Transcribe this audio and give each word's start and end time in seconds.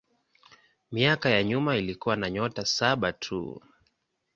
Miaka 0.91 1.29
ya 1.29 1.43
nyuma 1.43 1.75
ilikuwa 1.77 2.15
na 2.15 2.29
nyota 2.29 2.65
saba 2.65 3.13
tu. 3.13 3.61